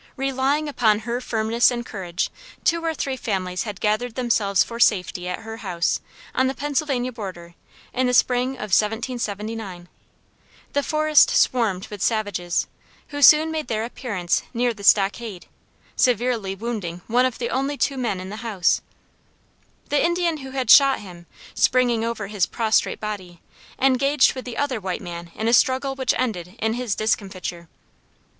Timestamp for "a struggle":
25.47-25.93